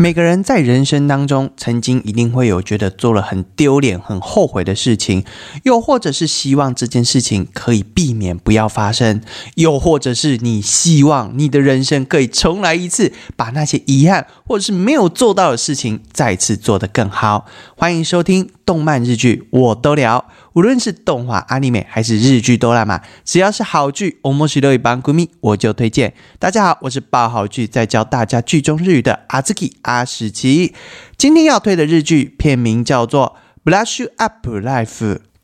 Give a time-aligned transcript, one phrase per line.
[0.00, 5.24] 每个人在人生当中，曾经一定会有觉得做了很丢脸、很后悔的事情，
[5.64, 9.20] 又或者是希望这件事情可以避免不要发生，
[9.56, 17.46] 又或者是你希望你的人生可以重来一次，把那些遗憾或者是没有做到的事情再次做得更好。
[17.76, 20.26] 欢迎收听动漫日剧，我都聊。
[20.58, 26.12] 无论是动画、阿尼美还是日剧、哆啦嘛只要是好剧，我们许多一帮闺蜜我就推荐。
[26.40, 30.74] 大家好，我是爆好剧在教大家剧中日语的阿兹基阿史奇。
[31.16, 33.36] 今天要推的日剧片名叫做
[33.70, 34.86] 《Blush You Up Life》，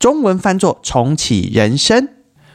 [0.00, 2.06] 中文翻作《重启人生》。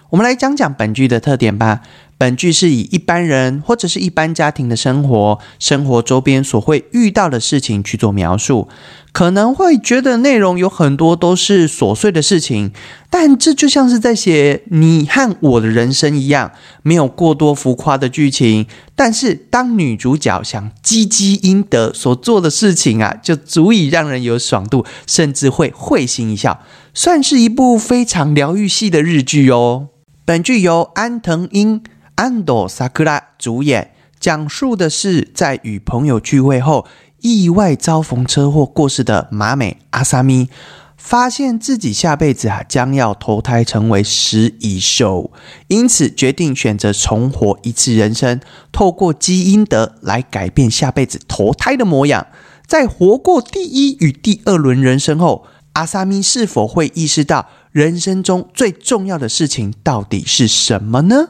[0.10, 1.80] 我们来讲讲本剧的特点吧。
[2.20, 8.68] 本剧是以一般人或者是一般家庭的生活、生活周边所会遇到的事情去做描述，
[9.14, 12.74] 可能会觉得内容有很多都是琐碎的事情，
[13.10, 16.52] 但这就像是在写你和我的人生一样，
[16.84, 18.68] 没有过多浮夸的剧情。
[18.98, 26.60] 但是当女主角想积积阴德所做的事情啊，就足以让人有爽度，甚至会会心一笑，
[26.94, 29.88] 算是一部非常疗愈系的日剧哦。
[30.26, 31.82] 本剧由安藤英。
[32.20, 36.86] 安朵萨克拉主演，讲述的是在与朋友聚会后
[37.22, 40.50] 意外遭逢车祸过世的马美阿萨咪，
[40.98, 45.32] 发现自己下辈子啊将要投胎成为食蚁兽，
[45.70, 48.42] 因此决定选择重活一次人生，
[48.74, 52.28] 透过基因德来改变下辈子投胎的模样。
[52.68, 61.30] 在活过第一与第二轮人生后，阿萨咪是否会意识到人生中最重要的事情到底是什么呢？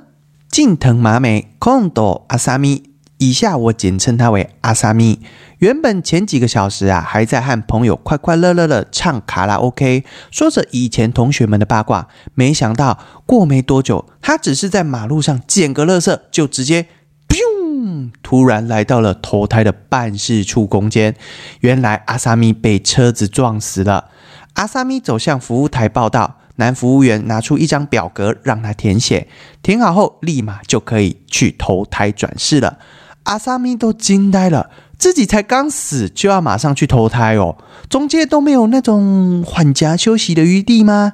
[0.52, 2.82] 近藤麻美 （Kondo Asami），
[3.20, 5.22] 以下我简称她为阿萨咪。
[5.60, 12.08] 原本前几个小时啊，还在和朋友快快乐乐的唱卡拉 OK，说着以前同学们的八卦。
[12.34, 12.98] 没想到
[13.28, 16.88] 过没多久，他只是在马路上捡个垃圾，就直接
[17.28, 18.10] 砰！
[18.24, 21.16] 突然来到了投胎的办事处空间。
[21.60, 24.10] 原来阿萨咪被车子撞死了。
[24.54, 26.39] 阿萨咪走向服务台报道。
[26.60, 29.28] 男服务员拿出一张表格让他填写，
[29.64, 32.78] 填好后立马就可以去投胎转世了。
[33.24, 37.58] 阿萨咪都惊呆了，自己才刚死就要马上去投胎哦，
[37.90, 41.14] 中间都没有那种缓颊休息的余地吗？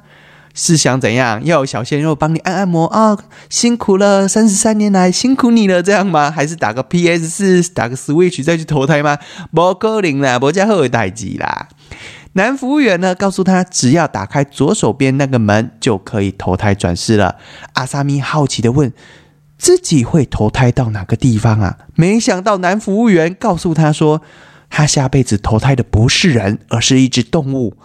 [0.54, 1.44] 是想怎样？
[1.44, 3.18] 要小鲜肉帮你按按摩啊？
[3.50, 6.32] 辛苦了，三十三年来辛苦你了，这样吗？
[6.32, 9.18] 还是打个 PS 四，打个 Switch 再去投胎吗？
[9.54, 11.68] 不可能啦，不加后会代机啦。
[12.38, 17.38] 男服务员呢，告诉他只要打开左手边那个门，就可以投胎转世了。
[17.73, 18.91] 阿萨咪好奇的问
[19.57, 24.22] ：“自己会投胎到哪个地方啊？”没想到男服务员告诉他说
[24.69, 27.78] ：“他下辈子投胎的不是人，而是一只动物。”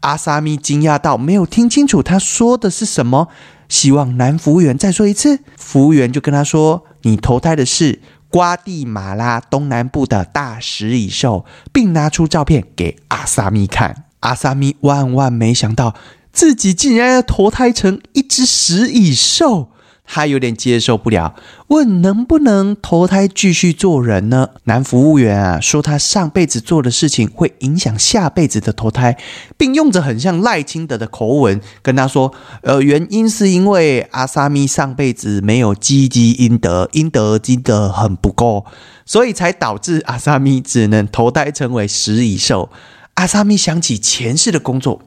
[0.00, 3.28] 阿萨咪惊讶到没有听清楚他说的是什么，
[3.68, 5.40] 希望男服务员再说一次。
[5.58, 8.00] 服务员就跟他说：“你投胎的是。”
[8.30, 14.04] 瓜地马拉东南部的大食蚁兽，并拿出照片给阿萨米看。
[14.20, 15.94] 阿萨米万万没想到，
[16.32, 19.70] 自己竟然要投胎成一只食蚁兽。
[20.10, 21.34] 他有点接受不了，
[21.66, 24.48] 问能不能投胎继续做人呢？
[24.64, 29.18] 男服务员啊说，他上辈子做的事情会影响下辈子的投胎，
[29.58, 32.32] 并用着很像赖清德的口吻跟他说
[32.64, 38.64] ：“呃，原因是因为阿萨咪上辈子没有积积阴德，阴德积得很不够，
[39.04, 42.70] 所以才导致阿萨咪只能投胎成为食蚁兽。”
[43.14, 45.02] 阿萨咪想起前世的工作。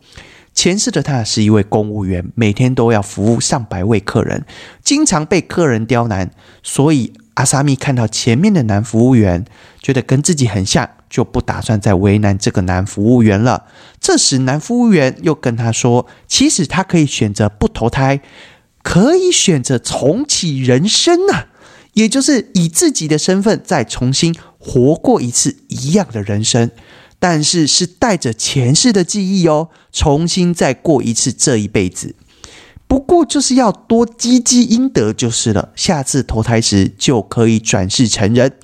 [0.54, 4.46] 前世的他是一位公务员，每天都要服务上百位客人，
[4.84, 6.30] 经常被客人刁难。
[6.62, 9.46] 所以阿萨米看到前面的男服务员，
[9.82, 13.66] 觉得跟自己很像，就不打算再为难这个男服务员了。
[14.00, 18.20] 这时，男服务员又跟他说：“其实他可以选择不投胎，
[18.84, 21.48] 可以选择重启人生啊，
[21.94, 26.70] 也就是以自己的身份再重新活过一次一样的人生。”
[27.24, 32.16] 但是是带着前世的记忆哦，重新再过一次这一辈子。
[32.88, 38.58] 不过就是要多积积阴德就是了，下次投胎时就可以转世成人。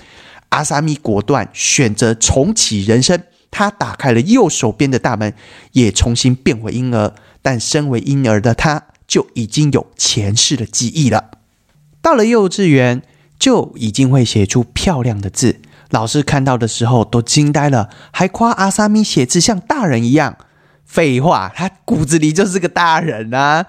[0.49, 3.21] 阿萨米果断选择重启人生，
[3.51, 5.35] 他打开了右手边的大门，
[5.73, 7.13] 也重新变回婴儿。
[7.43, 11.29] 但身为婴儿的他，就已经有前世的记忆了。
[12.01, 13.03] 到了幼稚园，
[13.37, 15.61] 就已经会写出漂亮的字。
[15.89, 20.37] 老师看到的时候都惊呆了，还夸阿萨米写字像大人一样。
[20.85, 23.65] 废话，他骨子里就是个大人啊！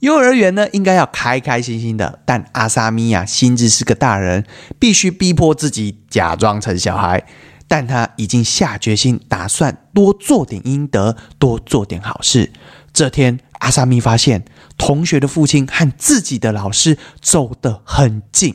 [0.00, 4.44] 幼儿园呢，应该要开开心心的，但阿萨米呀，心智是个大人，
[4.78, 7.24] 必须逼迫自己假装成小孩。
[7.66, 12.52] 但他已经下决心，打算多做点阴德，多做点好事。
[12.92, 14.44] 这天，阿萨米发现
[14.76, 18.54] 同学的父亲和自己的老师走得很近。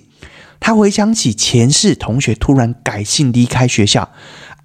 [0.60, 4.10] 他回想起前世同学突然改姓离开学校，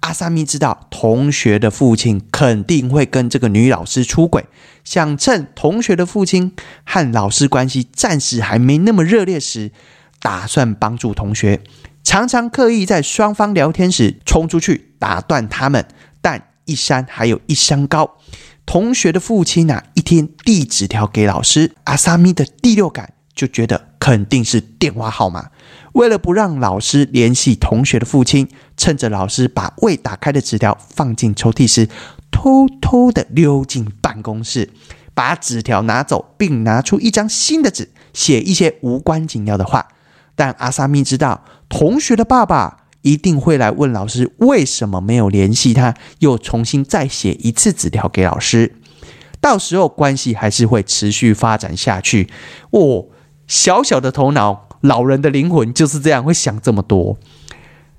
[0.01, 4.45] 阿萨咪知道同学的父亲肯定会跟这个女老师出轨，
[4.83, 6.53] 想趁同学的父亲
[6.85, 9.71] 和老师关系暂时还没那么热烈时，
[10.21, 11.61] 打算帮助同学，
[12.03, 15.87] 常常刻意在双方聊天时冲出去打断他们。
[16.21, 18.17] 但一山还有一山高，
[18.65, 25.49] 同学的父亲啊，一天递纸条给老师，阿萨咪的第六感就觉得肯定是电话号码。
[25.95, 31.87] 为了不让老师联系同学的父亲，趁着老师把未打开的纸条放进抽屉时，
[32.29, 34.69] 偷偷的溜进办公室，
[35.13, 39.87] 把纸条拿走，并拿出一张新的纸，写一些无关紧要的话。
[40.35, 48.75] 但阿萨咪知道，同学的爸爸一定会来问老师为什么没有联系他，又重新再写一次纸条给老师。
[49.39, 52.29] 到时候关系还是会持续发展下去。
[52.71, 53.05] 哦，
[53.47, 54.64] 小小的头脑。
[54.87, 57.17] 老人的灵魂就是这样，会想这么多。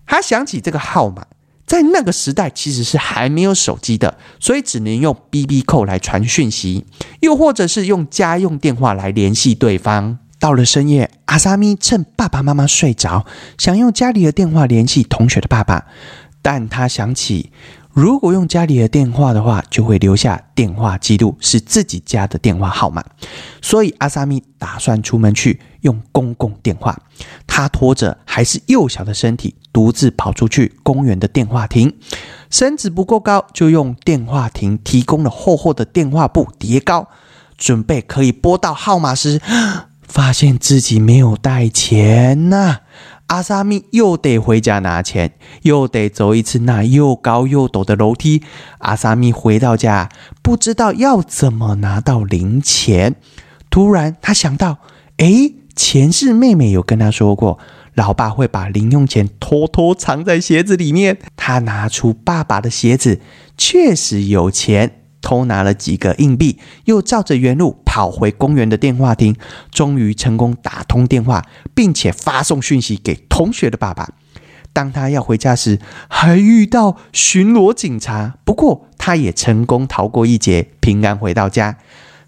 [0.07, 1.27] 他想起这个号码，
[1.67, 6.87] 在那个时代其实是还没有手机的，所以只能用 B B 扣来传讯息，
[7.21, 10.19] 又或者是用家用电话来联系对方。
[10.39, 13.25] 到了深夜，阿萨咪趁爸爸妈妈睡着，
[13.59, 15.87] 想用家里的电话联系同学的爸爸，
[16.43, 17.51] 但他想起。
[17.97, 23.03] 如果用家里的电话的话，就会留下电话记录是自己家的电话号码，
[23.63, 26.95] 所以阿萨米打算出门去用公共电话。
[27.47, 31.91] 他拖着还是幼小的身体，独自跑出去公园的电话亭。
[32.51, 37.09] 身子不够高，就用电话亭提供了厚厚的电话布叠高，
[37.57, 39.41] 准备可以拨到号码时，
[40.03, 42.81] 发现自己没有带钱呐。
[43.27, 45.33] 阿萨米又得回家拿钱，
[45.63, 48.43] 又得走一次那又高又陡的楼梯。
[48.79, 50.09] 阿萨米回到家，
[50.43, 53.17] 不知道要怎么拿到零钱。
[53.69, 54.79] 突然，他想到：
[55.17, 57.59] 哎，前世妹妹有跟他说过，
[57.95, 61.19] 老爸会把零用钱偷偷藏在鞋子里面。
[61.37, 63.21] 他拿出爸爸的鞋子，
[63.59, 65.01] 确实有钱。
[65.21, 69.37] 偷拿了几个硬币，又照着原路跑回公园的电话亭，
[69.71, 74.09] 终于成功打通电话，并且发送讯息给同学的爸爸。
[74.73, 81.79] 当他要回家时，还遇到巡逻警察，不过他也成功逃过一劫，平安回到家。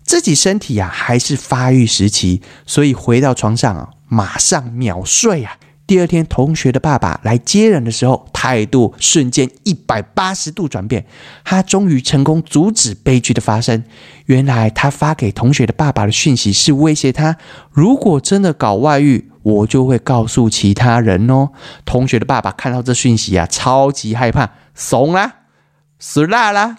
[0.03, 5.59] 自己身体呀还是发育时期，所以回到床上啊，马上秒睡啊。
[5.89, 11.07] 第二天，同学的爸爸来接人的时候，态度瞬间一百八十度转变。
[11.43, 13.83] 他终于成功阻止悲剧的发生。
[14.27, 17.39] 原来，他发给同学的爸爸的讯息是威胁他：
[17.73, 21.49] 如果真的搞外遇，我就会告诉其他人哦。
[21.87, 25.37] 同学的爸爸看到这讯息啊，超级害怕，怂啦，
[25.99, 26.77] 死啦啦。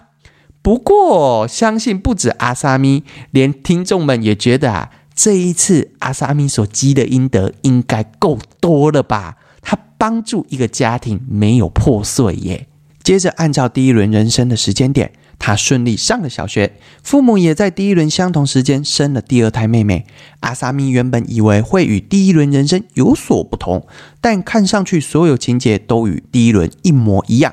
[0.62, 3.02] 不过，相信不止阿萨咪，
[3.32, 4.90] 连听众们也觉得啊。
[5.22, 9.36] 这一次，阿萨米所积的阴德应该够多了吧？
[9.60, 12.68] 他帮助一个家庭没有破碎耶。
[13.02, 16.72] 接着，按照第一轮人生的时间点，他顺利上了小学，
[17.02, 20.06] 父母也在第一轮相同时间生了第二胎妹妹。
[20.40, 23.86] 阿萨米原本以为会与第一轮人生有所不同，
[24.22, 27.52] 但看上去所有情节都与第一轮一模一样。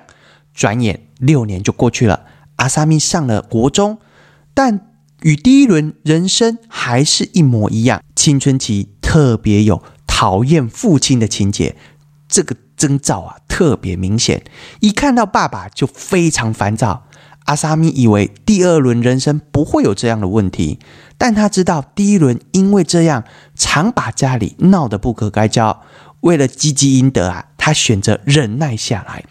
[0.53, 2.21] 转眼六年就过去了，
[2.55, 3.97] 阿萨米上了国中，
[4.53, 4.86] 但。
[5.23, 11.75] 与第一轮人生还是一模一样，青春期特别有讨厌父亲的情节，
[12.29, 14.43] 这个征兆啊特别明显。
[14.79, 17.05] 一看到爸爸就非常烦躁。
[17.45, 20.79] 阿萨米以为第二轮人生不会有这样的问题，
[21.17, 23.23] 但他知道第一轮因为这样
[23.55, 25.81] 常把家里闹得不可开交，
[26.21, 29.23] 为了积积阴德啊，他选择忍耐下来。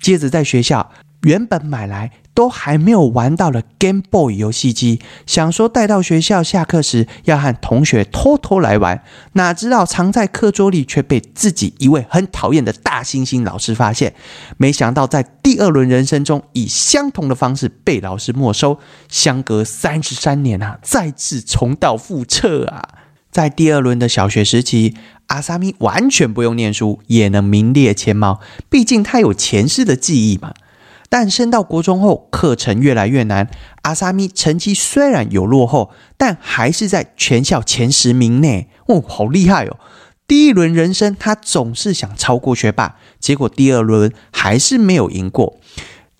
[0.00, 0.90] 接着在学校。
[1.22, 9.02] 原本买来都还没有玩到的 Game Boy 游戏机，想说带到学校下课时要和同学偷偷来玩，
[9.32, 14.14] 哪知道藏在课桌里却被自己一位很讨厌的大猩猩老师发现。
[14.56, 18.78] 没想到在第二轮人生中，以相同的方式被老师没收，
[19.08, 22.88] 相隔三十三年啊，再次重蹈覆辙啊！
[23.32, 24.94] 在第二轮的小学时期，
[25.26, 28.38] 阿萨米完全不用念书也能名列前茅，
[28.70, 30.54] 毕竟他有前世的记忆嘛。
[31.10, 33.48] 但升到国中后，课程越来越难。
[33.82, 38.68] 阿萨咪成绩虽然有落后，但还是在全校前十名内。
[38.86, 39.78] 哦，好厉害哦！
[40.26, 45.58] 第一轮人生，他总是想超过学霸，结果第二轮还是没有赢过。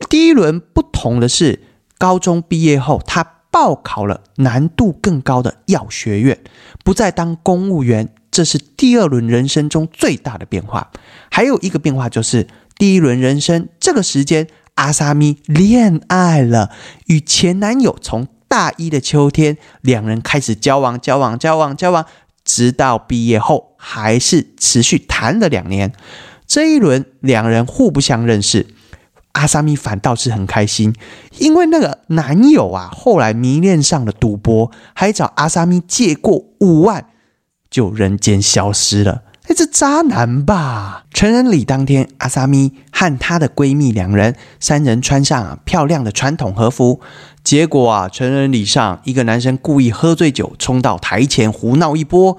[0.08, 1.62] 第一轮不同的是，
[1.98, 6.38] 高中毕业后，他报考了难度更高的药学院，
[6.82, 8.08] 不再当公务员。
[8.30, 10.90] 这是第二轮人生中最大的变化。
[11.30, 12.46] 还有一个变化就是，
[12.78, 14.46] 第一轮人生这个时间。
[14.78, 16.70] 阿萨咪恋爱了，
[17.06, 22.06] 与前男友从大一的秋天，两人开始交往，交往，交往，交往，
[22.44, 25.92] 直到毕业后，还是持续谈了两年。
[26.46, 28.68] 这一轮两人互不相认识。
[29.32, 30.94] 阿萨米反倒是很开心，
[31.38, 37.06] 因为那个男友啊，后来迷恋上了赌博，还找阿萨米借过五万，
[37.68, 39.22] 就人间消失了。
[39.48, 41.06] 哎，这渣男吧！
[41.10, 47.00] 成人礼当天，阿萨米和她的闺蜜两人三人穿上漂亮的传统和服，
[47.42, 52.36] 结果啊，成人礼上一个男生故意喝醉酒，冲到台前胡闹一波，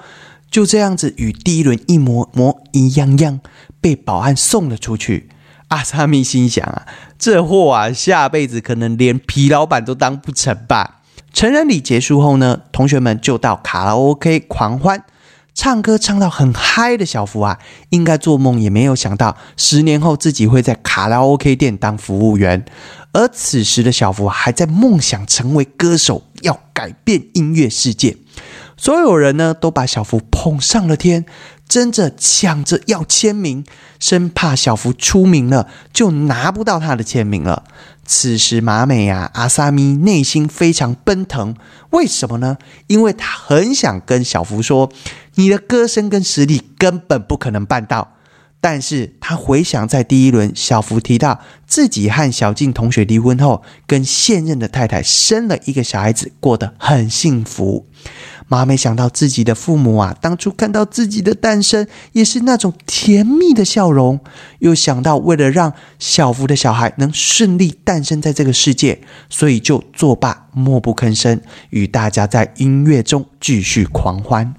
[0.51, 3.39] 就这样子与第一轮一模模一样样，
[3.81, 5.29] 被保安送了出去。
[5.69, 6.85] 阿萨米心想啊，
[7.17, 11.01] 这货啊，下辈子可能连皮老板都当不成吧。
[11.33, 15.03] 成人礼结束后呢，同学们就到卡拉 OK 狂欢。
[15.53, 22.63] 唱歌唱到很嗨的小福啊，应该做梦也没有想到，十年后自己会在卡拉 OK 店当服务员。
[23.11, 28.15] 而此时的小福还在梦想成为歌手，要改变音乐世界。
[28.77, 31.25] 所有人呢都把小福捧上了天，
[31.67, 33.65] 争着抢着要签名，
[33.99, 37.63] 生怕小福出名了就拿不到他的签名了。
[38.05, 41.55] 此时，马美啊，阿萨咪内心非常奔腾。
[41.91, 42.57] 为什么呢？
[42.87, 44.91] 因为他很想跟小福说
[45.39, 48.15] ：“你的歌声跟实力根本不可能办到。”
[48.61, 57.85] 但是他回想在第一轮，小福提到自己和小静同学离婚后，跟现任的太太生了一个小孩子，过得很幸福。
[58.49, 64.19] 妈没想到自己的父母啊，当初看到自己的诞生，也是那种甜蜜的笑容。
[64.59, 74.53] 又想到为了让小福的小孩能顺利诞生在这个世界，所以就作罢，默不吭声，与大家在音乐中继续狂欢。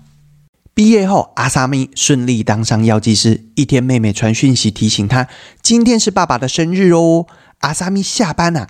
[0.73, 3.47] 毕业后，阿萨咪顺利当上药剂师。
[3.55, 5.29] 一天，妹妹传讯息提醒他，
[5.61, 7.27] 今天是爸爸的生日哦。
[7.59, 8.69] 阿萨咪下班了，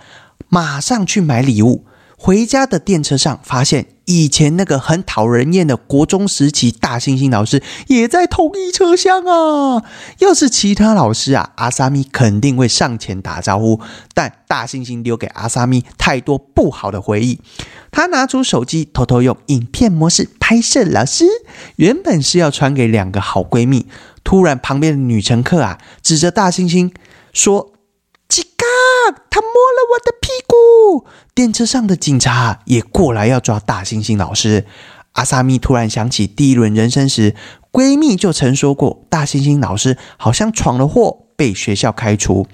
[0.49, 1.87] 马上去买礼物。
[2.23, 9.83] 回家的电车上，发现以前那个很讨人厌的国中时期大猩猩老师也在同一车厢啊！
[10.19, 13.81] 要是其他老师啊，阿萨米肯定会上前打招呼，
[14.13, 17.41] 但大猩猩留给阿萨米太多不好的回忆。
[17.91, 21.25] 他拿出手机，偷偷用影片模式拍摄老师。
[21.77, 23.87] 原本是要传给两个好闺蜜，
[24.23, 26.93] 突然旁边的女乘客啊，指着大猩猩
[27.33, 27.73] 说。
[28.29, 28.65] 吉嘎！
[29.29, 30.15] 他摸了我的
[30.51, 31.07] 屁股。
[31.35, 34.67] 电车上的警察也过来要抓大猩猩老师。
[35.13, 37.35] 阿萨米突然想起第一轮人生时，
[37.73, 42.47] 闺蜜就曾说过，大猩猩老师好像闯了祸，被学校开除。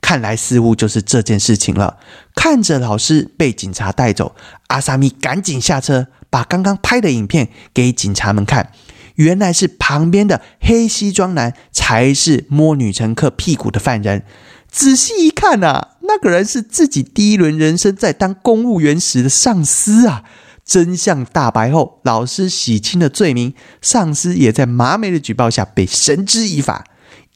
[0.00, 1.98] 看来似乎就是这件事情了。
[2.34, 4.34] 看着老师被警察带走，
[4.68, 8.72] 阿萨米赶紧下车，把刚刚拍的影片给警察们看。
[9.16, 14.22] 原来是旁边的黑西装男才是摸女乘客屁股的犯人。
[14.70, 20.22] 仔细一看啊，那个人是自己第一轮人生在当公务员时的上司啊！
[20.64, 26.84] 真相大白后，老师洗清了罪名，上司也在麻美的举报下被绳之以法。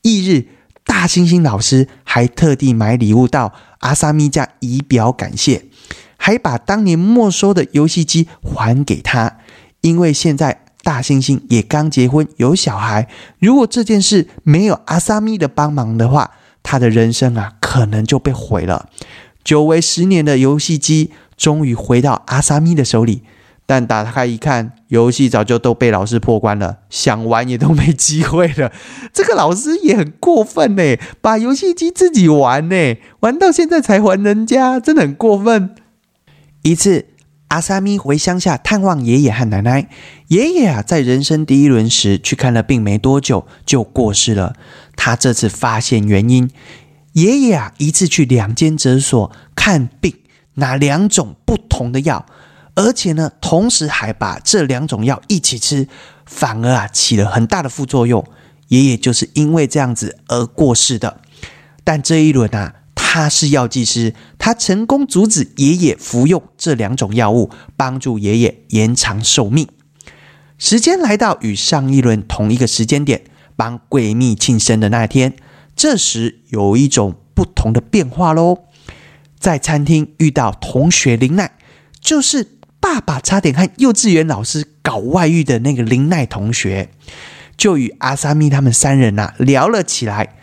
[0.02, 0.48] 翌日，
[0.84, 5.64] 大猩猩老师还特地买礼物到阿萨米家以表感谢，
[6.18, 9.38] 还把当年没收的游戏机还给他。
[9.80, 13.08] 因为现在大猩猩也刚结婚有小孩，
[13.38, 16.32] 如果这件事没有阿萨米的帮忙的话，
[16.72, 18.88] 他的人生啊，可能就被毁了。
[19.44, 23.20] 久违十年的游戏机终于回到阿萨米的手里，
[23.66, 28.72] 但打开一看，游戏早就都被老师破关了，想玩也都没机会了。
[29.12, 35.74] 这个老师也很过分呢，把游戏机自己玩呢，玩到现在才还人家，真的很过分。
[36.62, 37.08] 一次。
[37.48, 39.86] 阿萨米回乡下探望爷爷和奶奶。
[40.28, 44.54] 爷爷啊，在人生第一轮时去看了病，没多久就过世了。
[44.96, 46.50] 他这次发现原因，
[47.12, 50.14] 爷爷啊，一次去两间诊所看病，
[50.54, 52.26] 拿两种不同的药，
[52.74, 55.88] 而且呢，同时还把这两种药一起吃，
[56.26, 58.24] 反而啊，起了很大的副作用。
[58.68, 61.20] 爷爷就是因为这样子而过世的。
[61.84, 62.76] 但这一轮啊。
[63.14, 69.68] 他是药剂师，他成功阻止爷爷服用这两种药物，帮助爷爷延长寿命。
[70.56, 73.22] 时间来到与上一轮同一个时间点，
[73.62, 75.34] 帮闺蜜庆生的那天，
[75.76, 78.58] 这时有一种不同的变化喽。
[79.38, 81.52] 在餐厅遇到同学林奈，
[82.00, 86.90] 就是爸爸差点和幼稚园老师搞外遇的那个林奈同学，
[87.56, 90.34] 就与阿萨米他们三人呐聊了起来。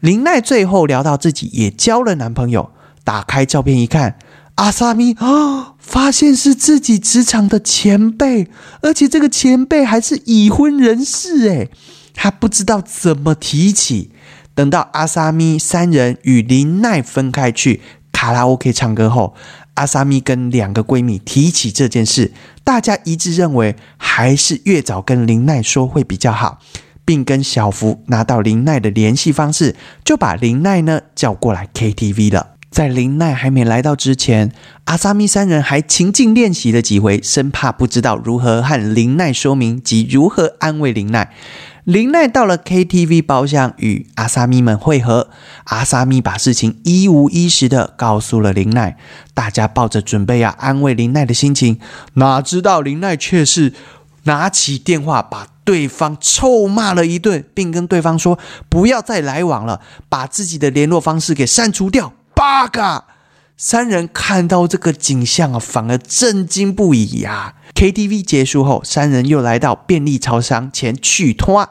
[0.00, 2.72] 林奈最后聊到自己也交了男朋友，
[3.04, 4.18] 打开照片一看，
[4.56, 8.48] 阿萨米啊，发现是自己职场的前辈，
[8.80, 11.70] 而且这个前辈还是已婚人士诶，
[12.16, 14.10] 他不知道怎么提起。
[14.54, 17.80] 等到阿萨米三人与林奈分开去
[18.10, 19.34] 卡拉 OK 唱歌后，
[19.74, 22.32] 阿萨米跟两个闺蜜提起这件事，
[22.64, 26.58] 大家一致认为还是越早跟林奈说会比较好。
[27.04, 32.54] 并跟小福拿到林奈的联系方式，就把林奈呢叫过来 KTV 了。
[32.68, 34.50] 在林奈还没来到之前，
[34.86, 41.32] 阿萨米三人还情境练习了几回，生怕不知道如何和林奈说明及如何安慰林奈。
[41.86, 45.30] 林奈到了 KTV 包厢与阿萨米们会合，
[45.66, 48.96] 阿萨米把事情一五一十的告诉了林奈。
[49.34, 51.78] 大家抱着准备要安慰林奈的心情，
[52.14, 53.72] 哪知道林奈却是
[54.24, 58.36] 拿起电话把对方臭骂了一顿，并跟对方说
[58.68, 62.12] 不要再来往了，把自己的联络方式给删除掉。
[62.34, 63.04] 八嘎
[63.58, 67.54] 三人看到这个景象啊，反而震惊不已呀。
[67.74, 71.70] KTV 结束后，三人又来到便利超商前取托。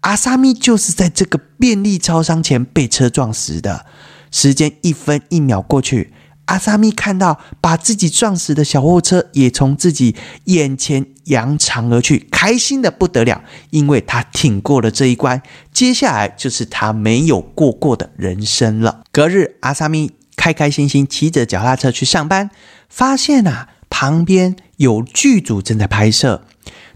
[0.00, 3.86] 阿萨米就是在这个便利超商前被车撞死的。
[4.30, 6.12] 时间一分一秒过去，
[6.46, 15.40] 阿萨米看到把自己撞死的小货车也从自己眼前扬长而去，开心的不得了，因为他挺过了这一关。
[15.72, 19.04] 接下来就是他没有过过的人生了。
[19.10, 22.50] 隔日，阿萨米开开心心骑着脚踏车去上班，
[22.88, 26.44] 发现啊，旁边有剧组正在拍摄。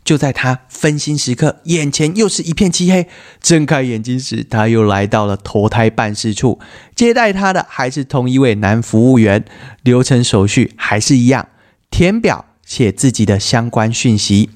[0.04, 3.08] 就在他分心时刻，眼前又是一片漆黑。
[3.40, 6.60] 睁开眼睛时，他又来到了投胎办事处，
[6.94, 9.44] 接待他的还是同一位男服务员。
[9.82, 11.48] 流程手续还是一样，
[11.90, 14.50] 填表写自己的相关讯息。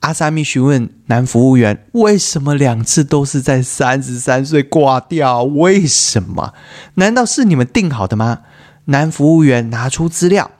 [0.00, 5.42] 阿萨米询问男服务员：“为什么两次都是在三十三岁挂掉？
[5.42, 6.54] 为什么？
[6.94, 8.40] 难道是你们定好的吗？”
[8.86, 10.50] 男服务员拿出资料，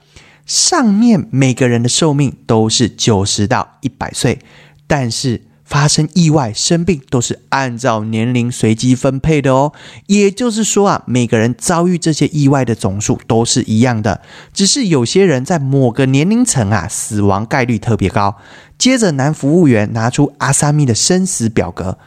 [0.45, 4.39] 上面每个人的寿命都是九十到一百岁，
[4.85, 9.71] 但是发生意外生病都是按照年龄随机分配的哦。
[10.07, 14.21] 也就是说啊，每个人遭遇这些意外的总数都是一样的，
[14.51, 18.37] 只是有些人在某个年龄层啊，死亡概率特别高。
[18.79, 21.99] 接着，男服务员拿出阿萨米的生死表格，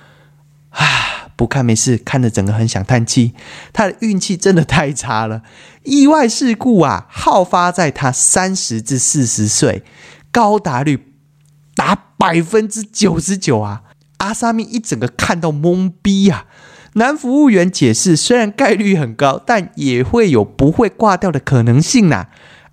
[0.71, 3.35] 啊，不看没事，看着整个很想叹气。
[3.73, 5.43] 他的运气真的太差了，
[5.85, 9.85] 意外事故啊，好发在他三十至四十岁，
[10.33, 11.12] 高达率
[11.83, 13.83] 达百分之九十九啊！
[14.19, 16.47] 阿萨米一整个看到懵逼呀。
[16.93, 22.29] 男服务员解释，虽然概率很高，但也会有不会挂掉的可能性呐。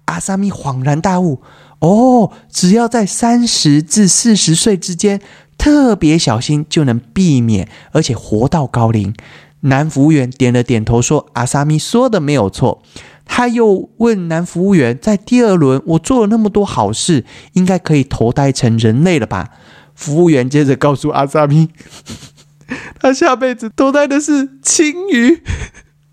[0.06, 1.42] 阿萨米恍然大悟。
[1.80, 5.20] 哦，只要在三十至四十岁之间
[5.58, 9.16] 特别小心，就能避免，而且活到高龄。
[9.62, 12.84] 男服务员点了点头，说：“阿萨米说的没有错。”
[13.32, 19.52] 他又问男服务员：“在第二轮，我做了那么多好事，应该可以投胎成人类了吧？”
[19.96, 21.70] 服务员接着告诉阿萨米
[23.00, 25.42] ：“他下辈子投胎的是青鱼。”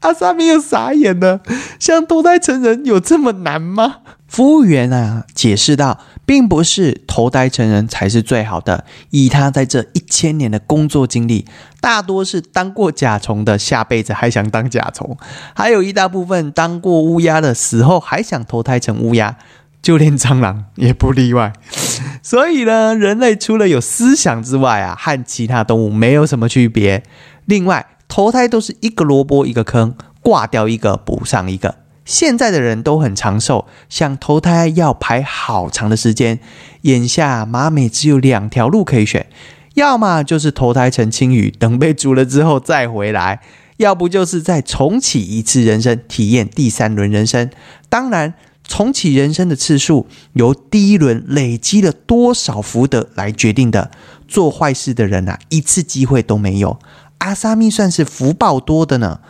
[0.01, 1.41] 阿萨米又傻眼了，
[1.81, 4.03] 想投胎成人有这么难吗？
[4.29, 8.85] 服务员啊，解释道，并不是投胎成人才是最好的。
[9.11, 11.47] 以他在这一千年的工作经历，
[11.81, 15.17] 大多是当过甲虫的，下辈子还想当甲虫；
[15.55, 19.39] 还有一大部分当过乌鸦的，死后还想投胎成乌鸦，
[19.81, 21.53] 就连蟑螂也不例外。
[22.21, 27.05] 所以呢，人类除了有思想之外啊，和其他动物没有什么区别。
[27.45, 31.77] 另外，投胎都是一个萝卜一个坑，挂掉一个补上一个。
[32.07, 36.39] 现在的人都很长寿，想投胎要排好长的时间。
[36.83, 39.27] 眼下马美只有两条路可以选，
[39.75, 43.41] 要么就是投胎成青鱼，等被煮了之后再回来；
[43.79, 47.51] 要不就是再重启一次人生，体验第三轮人生。
[47.89, 53.91] 当然，重启人生的次数由第一轮累积了多少福德来决定的。
[54.29, 56.79] 做坏事的人啊，一次机会都没有。
[57.19, 59.21] 阿萨米算是福报多的呢，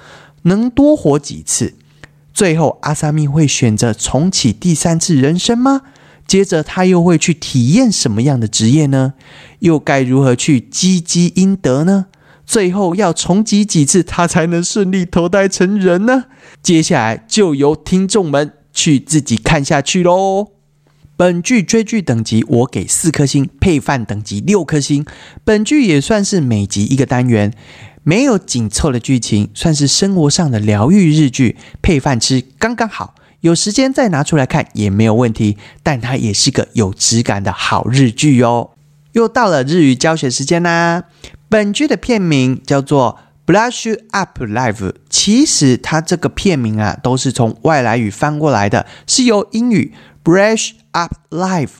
[0.43, 1.75] 能多活几次。
[2.37, 5.81] 最后，阿萨米会选择重启第三次人生吗？
[6.27, 9.15] 接着，他又会去体验什么样的职业呢？
[9.61, 12.09] 又该如何去积积阴德呢？
[12.45, 16.25] 最后要重启几次，他才能顺利投胎成人呢？
[16.63, 20.49] 接下来就由听众们去自己看下去喽。
[21.17, 25.07] 本剧追剧等级我给四颗星，配饭等级六颗星。
[25.43, 27.55] 本剧也算是每集一个单元。
[28.09, 33.17] 没有紧凑的剧情，算是生活上的疗愈日剧，配饭吃刚刚好。
[33.41, 38.71] 有时间再拿出来看也没有问题，但它也是个有质感的好日剧哦。
[39.15, 41.03] 又到了日语教学时间啦！
[41.49, 43.19] 本剧的片名叫做
[43.53, 44.75] 《Brush Up Live》，
[45.11, 49.93] 其实它这个片名啊，都是从外来语翻过来的，是由英语
[50.23, 51.71] Brush Up Live。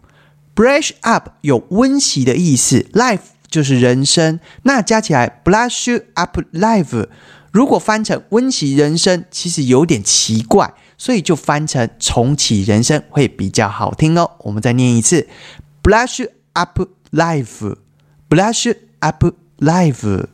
[0.57, 3.36] Brush Up 有温习的意思，Life。
[3.57, 7.07] 就是人生，那加起来，blush up life，
[7.51, 14.33] 如果翻成温习人生，其实有点奇怪，所以就翻成重启人生会比较好听哦。
[14.41, 15.27] 我们再念一次
[15.83, 19.25] ，blush up life，blush up
[19.61, 20.27] live。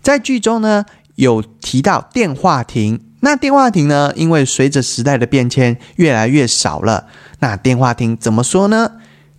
[0.00, 2.98] 在剧中呢，有提到电话亭。
[3.20, 7.08] 那电话亭呢，因为随着时代的变迁，越来越少了。
[7.40, 8.92] 那电话亭怎么说呢？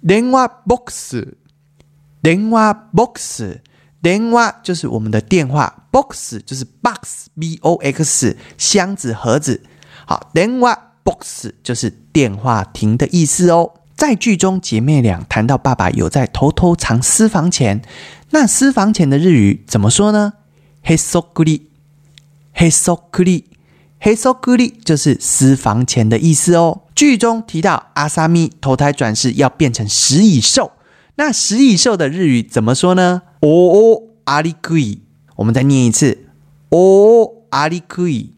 [0.07, 1.15] 电话 box，
[2.21, 3.59] 电话 box，
[4.01, 9.63] 电话就是我们的电话，box 就是 box，b o x 箱子盒子。
[10.05, 13.73] 好，电话 box 就是电话亭的意思哦。
[13.95, 17.81] 在剧中，姐妹俩谈到爸爸有在偷偷藏私房钱。
[18.31, 20.33] 那私房钱的日语怎么说呢？
[20.83, 21.69] 黑索克里，
[22.53, 23.45] 黑索克里，
[23.99, 26.81] 黑索克里就是私房钱的意思哦。
[26.95, 30.71] 剧中提到阿萨米投胎转世要变成食蚁兽，
[31.16, 33.22] 那食蚁兽的日语怎么说呢？
[33.40, 35.00] 哦哦阿里克伊，
[35.36, 36.26] 我们再念一次。
[36.70, 38.34] 哦阿里克伊，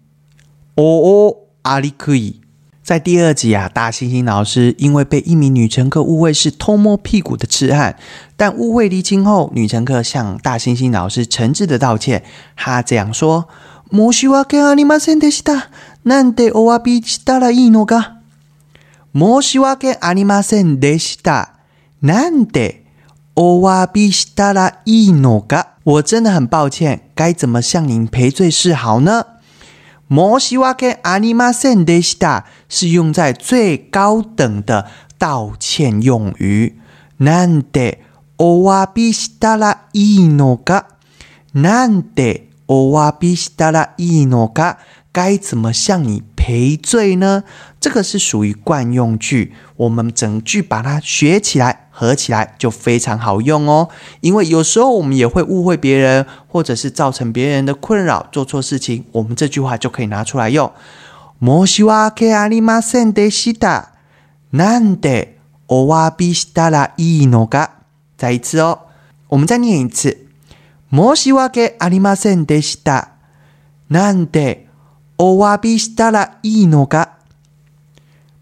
[0.77, 2.41] 哦哦阿里克伊。
[2.83, 7.97] 在第二集啊，大猩猩老师因为被一名女乘客误会是偷摸屁股的痴汉，
[8.35, 12.25] 但误会厘清后，女乘客向大猩猩老师诚挚的道歉。
[12.57, 15.69] 他这样说：“申し訳ありませんでした。
[16.05, 18.17] なんでお詫びしたらいいのか？
[19.15, 21.52] 申し訳ありませんでした。
[22.03, 22.85] なんで
[23.35, 25.79] お詫びしたらいいのか？
[25.85, 29.25] 我真的很抱歉，该怎么向您赔罪是好呢？”
[30.09, 34.87] 摩西瓦克阿尼玛森德西达是用在最高等的
[35.19, 36.79] 道歉用语。
[37.19, 37.99] なんで
[38.39, 40.85] お詫びしたらいいのか？
[41.53, 44.79] なんでお詫びしたらいいのか？
[45.13, 47.45] 该怎么向你赔罪呢？
[47.81, 51.82] 这个是属于惯用句，我们整句把它学起来。
[52.03, 53.89] 合起来就非常好用哦，
[54.21, 60.71] 因为有时候我们也会误会别人，或者是造成别人的困扰，做错事情，我们这句话就可以拿出来用。
[61.41, 63.91] 申し訳ありませんでした。
[64.53, 65.39] なんで
[65.69, 67.71] お詫びしたらいいのか？
[68.17, 68.79] 再一次哦，
[69.29, 70.29] 我们再念一次。
[70.91, 73.11] 申し訳ありませんでした。
[73.91, 74.67] なんで
[75.19, 77.19] お詫びしたらいいのか？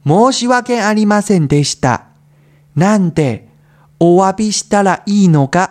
[0.07, 2.05] 申し訳ありませんでした。
[2.77, 3.49] なんで
[4.04, 5.70] お詫びしたらいいのか？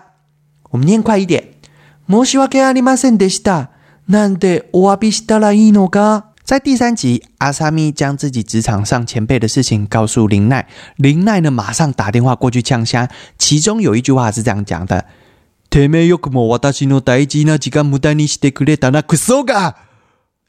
[0.71, 1.49] 我们念快一点。
[2.09, 3.71] 申し訳ありませんでした。
[4.09, 6.27] なんでお詫びしたらいいのか？
[6.45, 10.67] 在第三集，阿萨米将自己职场上前辈的事情告诉林奈，
[10.97, 13.09] 林奈呢马上打电话过去呛虾。
[13.37, 15.07] 其中有一句话是这样讲的
[15.69, 19.75] ：“てめえよくも私の大事な時間無駄にしてくれたな、クソが！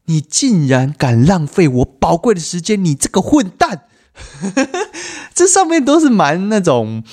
[0.06, 3.82] 你竟然敢浪费我宝贵的时间，你这个混蛋！”
[5.34, 7.04] 这上面都是蛮那种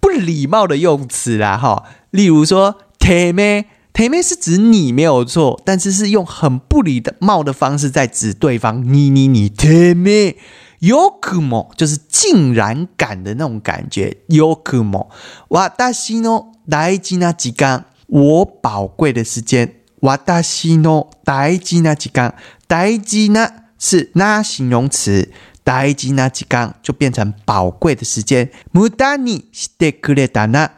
[0.00, 1.84] 不礼貌的用词啦，哈。
[2.10, 8.82] 例如说“t 妹”，“t 妹”是指你没有错，但是是用很不礼貌的方式在指对方。
[8.82, 10.36] 你你你“t 妹
[10.80, 14.18] ”，“有可么”就是竟然敢的那种感觉。
[14.28, 15.10] “有可么”，
[15.48, 19.74] 哇大西诺大吉那几刚，我宝贵的时间。
[20.02, 22.32] 哇大西诺大吉那几刚，
[22.68, 25.30] 大吉那是那形容词。
[25.67, 28.49] 大事那几刚就变成宝贵的时间。
[28.73, 30.71] 無駄にしてくれたな。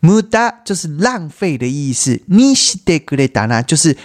[0.00, 2.20] 無駄就是浪费的意思。
[2.28, 3.96] にしてくれたな就是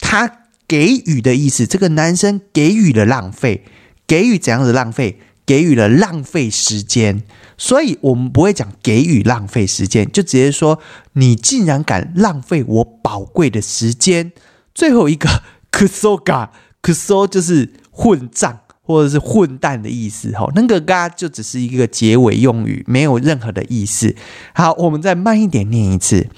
[0.00, 0.30] 他
[0.68, 1.66] 给予的意思。
[1.66, 3.64] 这个男生给予了浪费，
[4.06, 5.18] 给予怎样的浪费？
[5.44, 7.22] 给予了浪费时间。
[7.58, 10.80] 所以我们不会讲给予浪费时间，就直接说
[11.14, 14.32] 你竟然敢浪费我宝贵的时间。
[14.72, 18.60] 最后一个クソが，クソ就是混账。
[18.86, 24.14] 或者是混蛋的意思，吼，那个嘎就只是一个结尾用语，没有任何的意思。
[24.54, 26.28] 好，我们再慢一点念一次。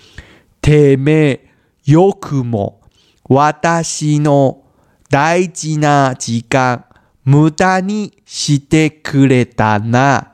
[0.61, 1.41] てめ
[1.85, 2.81] よくも
[3.29, 4.63] 私の
[5.11, 6.85] 大事な時間
[7.25, 10.33] 無駄にしてくれたな、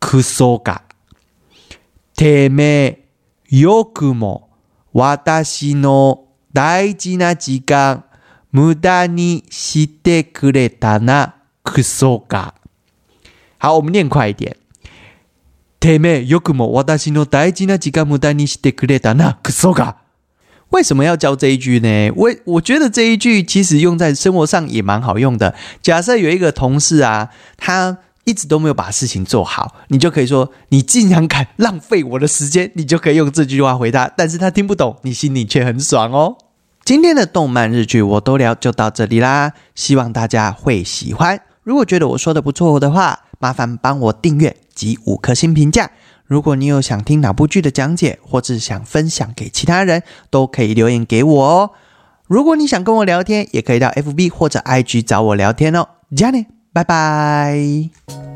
[0.00, 0.82] クソが。
[2.16, 3.06] てめ
[3.48, 4.50] よくも
[4.92, 8.04] 私の大事な時間
[8.52, 11.34] 無駄にしてくれたな。
[11.64, 12.50] クソが。
[13.58, 14.56] 好，我们念快一点。
[15.80, 19.96] てめえ、よくも私の大事な時間無駄にしてくれたな、クソが。
[20.70, 22.12] 为什么要教这一句呢？
[22.14, 25.54] 我我觉得这一句其实用在生活上也蛮好用的。
[25.80, 34.12] 假设有一个同事啊，他一直都没有把事情做好，你就可以说：“你竟然敢浪费我的时间！”你就可以用这句话回答。
[34.14, 36.36] 但是他听不懂，你心里却很爽哦。
[36.84, 41.40] 今天的动漫日剧我都聊就到这里啦，希望大家会喜欢。
[41.63, 45.91] 如果觉得我说的不错的话，麻烦帮我订阅及五颗星评价。
[46.25, 51.71] 如果你有想听哪部剧的讲解，或是想分享给其他人，都可以留言给我哦。
[52.27, 55.87] 如果你想跟我聊天，也可以到 FB 或者 IG 找我聊天哦。
[56.15, 58.32] 加呢，拜拜。